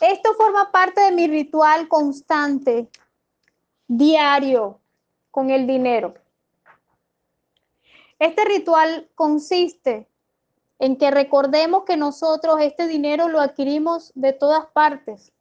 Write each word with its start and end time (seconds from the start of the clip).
Esto 0.00 0.34
forma 0.34 0.70
parte 0.70 1.00
de 1.00 1.12
mi 1.12 1.26
ritual 1.26 1.88
constante, 1.88 2.88
diario, 3.88 4.80
con 5.30 5.50
el 5.50 5.66
dinero. 5.66 6.14
Este 8.18 8.44
ritual 8.44 9.08
consiste 9.14 10.08
en 10.78 10.96
que 10.96 11.10
recordemos 11.10 11.84
que 11.84 11.96
nosotros 11.96 12.56
este 12.60 12.86
dinero 12.86 13.28
lo 13.28 13.40
adquirimos 13.40 14.12
de 14.14 14.32
todas 14.32 14.66
partes. 14.66 15.32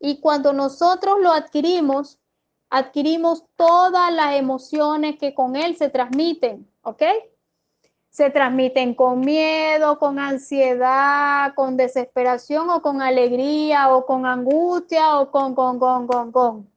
Y 0.00 0.20
cuando 0.20 0.52
nosotros 0.52 1.16
lo 1.20 1.32
adquirimos, 1.32 2.18
adquirimos 2.70 3.44
todas 3.56 4.12
las 4.12 4.34
emociones 4.34 5.18
que 5.18 5.34
con 5.34 5.56
él 5.56 5.76
se 5.76 5.88
transmiten, 5.88 6.68
¿ok? 6.82 7.02
Se 8.14 8.30
transmiten 8.30 8.94
con 8.94 9.22
miedo, 9.22 9.98
con 9.98 10.20
ansiedad, 10.20 11.52
con 11.56 11.76
desesperación 11.76 12.70
o 12.70 12.80
con 12.80 13.02
alegría 13.02 13.92
o 13.92 14.06
con 14.06 14.24
angustia 14.24 15.18
o 15.18 15.32
con, 15.32 15.56
con, 15.56 15.80
con, 15.80 16.06
con, 16.06 16.30
con. 16.30 16.70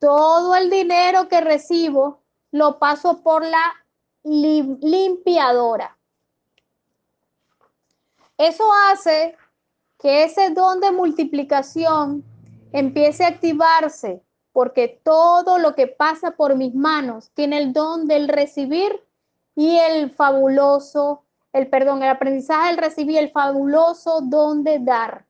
Todo 0.00 0.56
el 0.56 0.68
dinero 0.68 1.28
que 1.28 1.40
recibo 1.40 2.24
lo 2.50 2.80
paso 2.80 3.22
por 3.22 3.44
la 3.44 3.62
limpiadora. 4.24 5.96
Eso 8.36 8.64
hace 8.90 9.36
que 10.00 10.24
ese 10.24 10.50
don 10.50 10.80
de 10.80 10.90
multiplicación 10.90 12.24
empiece 12.72 13.22
a 13.24 13.28
activarse, 13.28 14.20
porque 14.50 15.00
todo 15.04 15.58
lo 15.58 15.76
que 15.76 15.86
pasa 15.86 16.32
por 16.32 16.56
mis 16.56 16.74
manos 16.74 17.30
tiene 17.34 17.58
el 17.58 17.72
don 17.72 18.08
del 18.08 18.26
recibir 18.26 19.00
y 19.54 19.76
el 19.78 20.10
fabuloso, 20.10 21.24
el 21.52 21.68
perdón, 21.68 22.02
el 22.02 22.10
aprendizaje 22.10 22.68
del 22.68 22.78
recibir, 22.78 23.18
el 23.18 23.30
fabuloso 23.30 24.20
don 24.22 24.64
de 24.64 24.78
dar. 24.78 25.26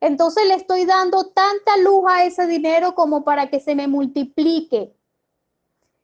Entonces 0.00 0.46
le 0.46 0.54
estoy 0.54 0.86
dando 0.86 1.26
tanta 1.26 1.76
luz 1.78 2.04
a 2.08 2.24
ese 2.24 2.46
dinero 2.46 2.94
como 2.94 3.22
para 3.22 3.50
que 3.50 3.60
se 3.60 3.74
me 3.74 3.86
multiplique. 3.86 4.94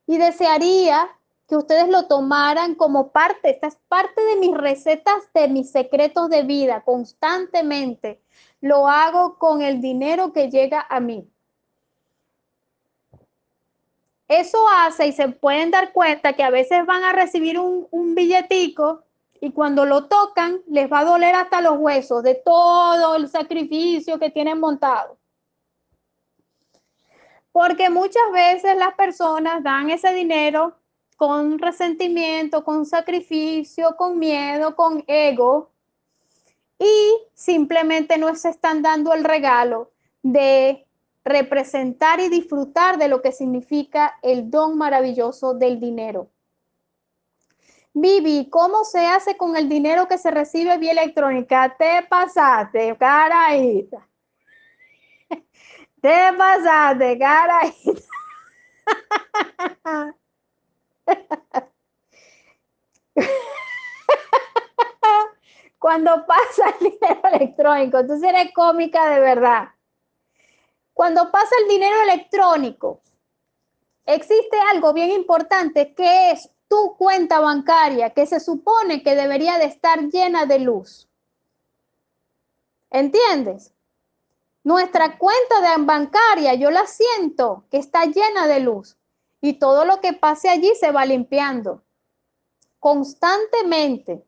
Y 0.06 0.19
desearía 0.19 1.08
que 1.48 1.56
ustedes 1.56 1.89
lo 1.89 2.06
tomaran 2.06 2.75
como 2.75 3.12
parte, 3.12 3.51
esta 3.51 3.69
es 3.69 3.78
parte 3.89 4.23
de 4.23 4.36
mis 4.36 4.55
recetas, 4.55 5.33
de 5.33 5.48
mis 5.48 5.70
secretos 5.70 6.28
de 6.28 6.42
vida, 6.42 6.83
constantemente. 6.84 8.20
Lo 8.61 8.89
hago 8.89 9.39
con 9.39 9.62
el 9.62 9.80
dinero 9.80 10.33
que 10.33 10.51
llega 10.51 10.84
a 10.89 11.01
mí. 11.01 11.30
Eso 14.29 14.59
hace 14.69 15.07
y 15.07 15.13
se 15.13 15.29
pueden 15.29 15.71
dar 15.71 15.93
cuenta 15.93 16.33
que 16.33 16.43
a 16.43 16.51
veces 16.51 16.85
van 16.85 17.05
a 17.05 17.13
recibir 17.13 17.59
un, 17.61 18.15
billetico 18.15 19.05
y 19.41 19.53
cuando 19.53 19.85
lo 19.85 20.07
tocan 20.07 20.63
les 20.67 20.91
va 20.91 21.01
a 21.01 21.05
doler 21.05 21.35
hasta 21.35 21.61
los 21.61 21.79
huesos 21.79 22.23
de 22.23 22.35
todo 22.35 23.17
el 23.17 23.29
sacrificio 23.29 24.19
que 24.19 24.31
tienen 24.31 24.59
montado. 24.59 25.19
Porque 27.53 27.89
muchas 27.89 28.33
veces 28.33 28.77
las 28.77 28.95
personas 28.95 29.63
dan 29.63 29.91
ese 29.91 30.13
dinero 30.13 30.77
con 31.17 31.59
resentimiento, 31.59 32.65
con 32.65 32.85
sacrificio, 32.85 33.97
con 33.97 34.19
miedo, 34.19 34.75
con 34.77 35.05
ego, 35.07 35.71
y 36.79 37.17
simplemente 37.35 38.19
no 38.19 38.35
se 38.35 38.51
están 38.51 38.83
dando 38.83 39.15
el 39.15 39.25
regalo 39.25 39.91
de 40.23 40.86
representar 41.27 42.21
y 42.21 42.29
disfrutar 42.29 42.99
de 42.99 43.09
lo 43.09 43.21
que 43.21 43.33
significa 43.33 44.17
el 44.23 44.49
don 44.49 44.79
maravilloso 44.79 45.55
del 45.55 45.81
dinero. 45.81 46.31
Vivi, 47.93 48.49
¿cómo 48.49 48.85
se 48.85 49.07
hace 49.07 49.37
con 49.37 49.57
el 49.57 49.69
dinero 49.69 50.07
que 50.07 50.19
se 50.19 50.31
recibe 50.31 50.79
vía 50.79 50.93
electrónica? 50.93 51.77
Te 51.77 52.07
pasaste, 52.09 52.97
carajita. 52.97 54.09
Te 56.01 56.33
pasaste, 56.39 57.19
carajita. 57.19 58.03
Cuando 65.79 66.25
pasa 66.27 66.70
el 66.81 66.91
dinero 66.91 67.20
electrónico, 67.33 67.98
entonces 67.98 68.29
eres 68.29 68.53
cómica 68.53 69.09
de 69.09 69.20
verdad. 69.20 69.76
Cuando 70.96 71.30
pasa 71.30 71.55
el 71.61 71.68
dinero 71.68 71.95
electrónico, 72.05 73.02
existe 74.07 74.57
algo 74.73 74.95
bien 74.95 75.11
importante 75.11 75.92
que 75.95 76.30
es 76.30 76.48
tu 76.68 76.96
cuenta 76.96 77.39
bancaria, 77.39 78.14
que 78.14 78.24
se 78.24 78.40
supone 78.40 79.02
que 79.02 79.14
debería 79.14 79.58
de 79.58 79.67
estar 79.67 80.01
llena 80.05 80.46
de 80.46 80.61
luz. 80.61 81.06
¿Entiendes? 82.89 83.74
Nuestra 84.64 85.18
cuenta 85.18 85.61
de 85.61 85.85
bancaria, 85.85 86.55
yo 86.55 86.70
la 86.70 86.86
siento 86.86 87.64
que 87.70 87.77
está 87.77 88.06
llena 88.06 88.46
de 88.46 88.61
luz 88.61 88.96
y 89.42 89.58
todo 89.58 89.85
lo 89.85 90.01
que 90.01 90.14
pase 90.14 90.48
allí 90.48 90.73
se 90.80 90.92
va 90.92 91.05
limpiando 91.05 91.83
constantemente. 92.80 94.24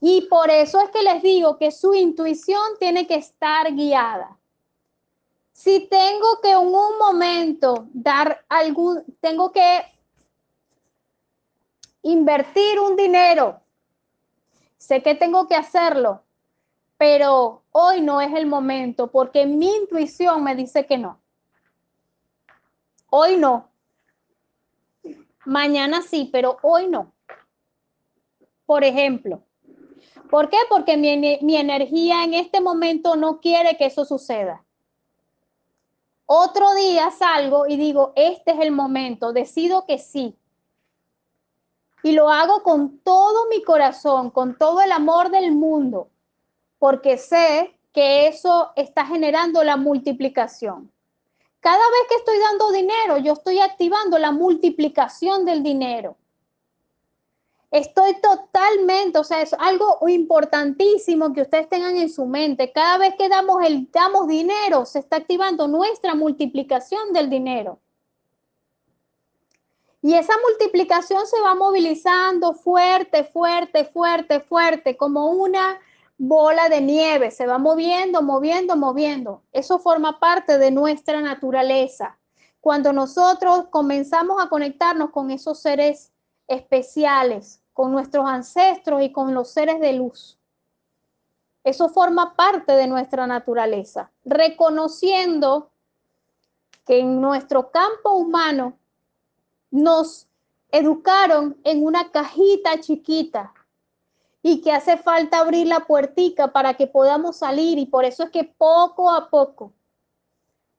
Y 0.00 0.28
por 0.28 0.50
eso 0.50 0.80
es 0.82 0.90
que 0.90 1.02
les 1.02 1.20
digo 1.20 1.58
que 1.58 1.72
su 1.72 1.94
intuición 1.94 2.62
tiene 2.78 3.08
que 3.08 3.16
estar 3.16 3.74
guiada. 3.74 4.38
Si 5.54 5.86
tengo 5.88 6.40
que 6.42 6.50
en 6.50 6.58
un 6.58 6.98
momento 6.98 7.86
dar 7.92 8.44
algún, 8.48 9.04
tengo 9.20 9.52
que 9.52 9.82
invertir 12.02 12.80
un 12.80 12.96
dinero, 12.96 13.60
sé 14.76 15.00
que 15.00 15.14
tengo 15.14 15.46
que 15.46 15.54
hacerlo, 15.54 16.24
pero 16.98 17.62
hoy 17.70 18.00
no 18.00 18.20
es 18.20 18.34
el 18.34 18.46
momento 18.46 19.12
porque 19.12 19.46
mi 19.46 19.72
intuición 19.76 20.42
me 20.42 20.56
dice 20.56 20.86
que 20.86 20.98
no. 20.98 21.20
Hoy 23.10 23.36
no. 23.36 23.70
Mañana 25.44 26.02
sí, 26.02 26.28
pero 26.32 26.58
hoy 26.62 26.88
no. 26.88 27.12
Por 28.66 28.82
ejemplo, 28.82 29.44
¿por 30.30 30.50
qué? 30.50 30.58
Porque 30.68 30.96
mi, 30.96 31.38
mi, 31.40 31.56
energía 31.56 32.24
en 32.24 32.34
este 32.34 32.60
momento 32.60 33.14
no 33.14 33.40
quiere 33.40 33.76
que 33.76 33.86
eso 33.86 34.04
suceda. 34.04 34.64
Otro 36.26 36.74
día 36.74 37.10
salgo 37.10 37.66
y 37.66 37.76
digo, 37.76 38.12
este 38.16 38.52
es 38.52 38.60
el 38.60 38.72
momento, 38.72 39.32
decido 39.32 39.84
que 39.84 39.98
sí. 39.98 40.36
Y 42.02 42.12
lo 42.12 42.28
hago 42.28 42.62
con 42.62 42.98
todo 42.98 43.48
mi 43.48 43.62
corazón, 43.62 44.30
con 44.30 44.56
todo 44.56 44.80
el 44.80 44.92
amor 44.92 45.30
del 45.30 45.52
mundo, 45.52 46.08
porque 46.78 47.18
sé 47.18 47.78
que 47.92 48.26
eso 48.26 48.72
está 48.76 49.06
generando 49.06 49.62
la 49.64 49.76
multiplicación. 49.76 50.90
Cada 51.60 51.76
vez 51.76 52.08
que 52.08 52.16
estoy 52.16 52.38
dando 52.38 52.72
dinero, 52.72 53.18
yo 53.18 53.32
estoy 53.34 53.60
activando 53.60 54.18
la 54.18 54.32
multiplicación 54.32 55.44
del 55.44 55.62
dinero. 55.62 56.16
Estoy 57.74 58.14
totalmente, 58.20 59.18
o 59.18 59.24
sea, 59.24 59.42
es 59.42 59.52
algo 59.54 59.98
importantísimo 60.06 61.32
que 61.32 61.42
ustedes 61.42 61.68
tengan 61.68 61.96
en 61.96 62.08
su 62.08 62.24
mente. 62.24 62.70
Cada 62.70 62.98
vez 62.98 63.16
que 63.16 63.28
damos 63.28 63.64
el 63.64 63.90
damos 63.90 64.28
dinero, 64.28 64.86
se 64.86 65.00
está 65.00 65.16
activando 65.16 65.66
nuestra 65.66 66.14
multiplicación 66.14 67.12
del 67.12 67.28
dinero. 67.28 67.80
Y 70.00 70.14
esa 70.14 70.34
multiplicación 70.48 71.26
se 71.26 71.40
va 71.40 71.56
movilizando 71.56 72.54
fuerte, 72.54 73.24
fuerte, 73.24 73.84
fuerte, 73.86 74.38
fuerte, 74.38 74.96
como 74.96 75.32
una 75.32 75.80
bola 76.16 76.68
de 76.68 76.80
nieve, 76.80 77.32
se 77.32 77.44
va 77.44 77.58
moviendo, 77.58 78.22
moviendo, 78.22 78.76
moviendo. 78.76 79.42
Eso 79.50 79.80
forma 79.80 80.20
parte 80.20 80.58
de 80.58 80.70
nuestra 80.70 81.20
naturaleza. 81.20 82.20
Cuando 82.60 82.92
nosotros 82.92 83.66
comenzamos 83.70 84.40
a 84.40 84.48
conectarnos 84.48 85.10
con 85.10 85.32
esos 85.32 85.60
seres 85.60 86.12
especiales, 86.46 87.63
con 87.74 87.92
nuestros 87.92 88.24
ancestros 88.26 89.02
y 89.02 89.12
con 89.12 89.34
los 89.34 89.50
seres 89.50 89.78
de 89.80 89.92
luz. 89.92 90.38
Eso 91.64 91.90
forma 91.90 92.34
parte 92.34 92.72
de 92.72 92.86
nuestra 92.86 93.26
naturaleza, 93.26 94.10
reconociendo 94.24 95.70
que 96.86 97.00
en 97.00 97.20
nuestro 97.20 97.70
campo 97.70 98.12
humano 98.12 98.78
nos 99.70 100.28
educaron 100.70 101.56
en 101.64 101.84
una 101.84 102.10
cajita 102.10 102.80
chiquita 102.80 103.52
y 104.42 104.60
que 104.60 104.72
hace 104.72 104.96
falta 104.96 105.38
abrir 105.38 105.66
la 105.66 105.80
puertica 105.80 106.52
para 106.52 106.74
que 106.74 106.86
podamos 106.86 107.38
salir 107.38 107.78
y 107.78 107.86
por 107.86 108.04
eso 108.04 108.24
es 108.24 108.30
que 108.30 108.44
poco 108.44 109.10
a 109.10 109.30
poco 109.30 109.72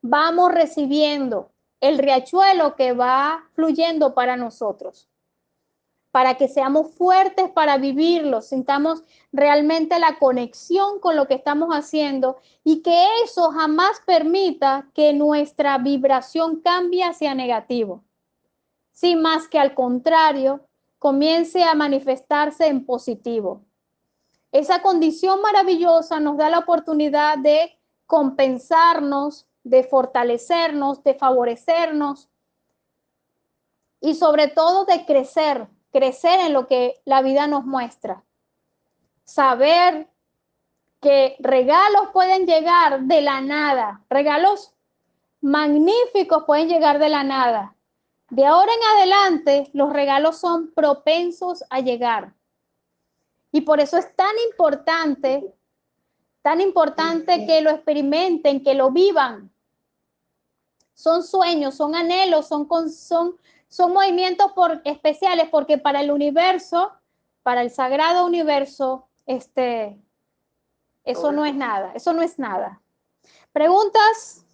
vamos 0.02 0.52
recibiendo 0.52 1.50
el 1.80 1.98
riachuelo 1.98 2.76
que 2.76 2.92
va 2.92 3.44
fluyendo 3.54 4.14
para 4.14 4.36
nosotros, 4.36 5.08
para 6.16 6.38
que 6.38 6.48
seamos 6.48 6.94
fuertes 6.94 7.50
para 7.50 7.76
vivirlo, 7.76 8.40
sintamos 8.40 9.04
realmente 9.32 9.98
la 9.98 10.18
conexión 10.18 10.98
con 10.98 11.14
lo 11.14 11.26
que 11.26 11.34
estamos 11.34 11.68
haciendo 11.74 12.38
y 12.64 12.80
que 12.80 13.04
eso 13.22 13.50
jamás 13.50 14.00
permita 14.06 14.88
que 14.94 15.12
nuestra 15.12 15.76
vibración 15.76 16.62
cambie 16.62 17.04
hacia 17.04 17.34
negativo. 17.34 18.02
Sin 18.92 19.20
más 19.20 19.46
que 19.46 19.58
al 19.58 19.74
contrario, 19.74 20.66
comience 20.98 21.62
a 21.62 21.74
manifestarse 21.74 22.66
en 22.66 22.86
positivo. 22.86 23.66
Esa 24.52 24.80
condición 24.80 25.42
maravillosa 25.42 26.18
nos 26.18 26.38
da 26.38 26.48
la 26.48 26.60
oportunidad 26.60 27.36
de 27.36 27.78
compensarnos, 28.06 29.46
de 29.64 29.84
fortalecernos, 29.84 31.04
de 31.04 31.12
favorecernos 31.12 32.30
y 34.00 34.14
sobre 34.14 34.48
todo 34.48 34.86
de 34.86 35.04
crecer, 35.04 35.68
crecer 35.96 36.40
en 36.40 36.52
lo 36.52 36.66
que 36.66 37.00
la 37.06 37.22
vida 37.22 37.46
nos 37.46 37.64
muestra. 37.64 38.22
Saber 39.24 40.08
que 41.00 41.36
regalos 41.38 42.10
pueden 42.12 42.46
llegar 42.46 43.00
de 43.00 43.22
la 43.22 43.40
nada, 43.40 44.02
regalos 44.10 44.74
magníficos 45.40 46.44
pueden 46.44 46.68
llegar 46.68 46.98
de 46.98 47.08
la 47.08 47.24
nada. 47.24 47.74
De 48.28 48.44
ahora 48.44 48.70
en 48.74 48.98
adelante, 48.98 49.70
los 49.72 49.90
regalos 49.90 50.36
son 50.38 50.70
propensos 50.72 51.64
a 51.70 51.80
llegar. 51.80 52.34
Y 53.50 53.62
por 53.62 53.80
eso 53.80 53.96
es 53.96 54.14
tan 54.14 54.36
importante, 54.50 55.54
tan 56.42 56.60
importante 56.60 57.46
que 57.46 57.62
lo 57.62 57.70
experimenten, 57.70 58.62
que 58.62 58.74
lo 58.74 58.90
vivan. 58.90 59.50
Son 60.92 61.22
sueños, 61.22 61.74
son 61.74 61.94
anhelos, 61.94 62.48
son, 62.48 62.68
son, 62.90 63.36
son 63.68 63.92
movimientos 63.92 64.52
por, 64.52 64.80
especiales 64.84 65.48
porque 65.50 65.78
para 65.78 66.00
el 66.00 66.10
universo, 66.10 66.92
para 67.42 67.62
el 67.62 67.70
sagrado 67.70 68.24
universo, 68.24 69.08
este, 69.26 70.00
eso 71.04 71.32
no 71.32 71.44
es 71.44 71.54
nada, 71.54 71.92
eso 71.94 72.12
no 72.12 72.22
es 72.22 72.38
nada. 72.38 72.80
¿Preguntas? 73.52 74.46